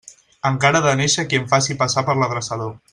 Encara 0.49 0.79
ha 0.81 0.85
de 0.85 0.93
néixer 1.03 1.27
qui 1.29 1.39
em 1.43 1.47
faci 1.55 1.79
passar 1.85 2.09
per 2.09 2.21
l'adreçador. 2.23 2.75